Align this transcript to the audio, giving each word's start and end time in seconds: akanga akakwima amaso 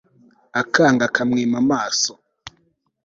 akanga 0.61 1.03
akakwima 1.09 1.55
amaso 1.63 2.11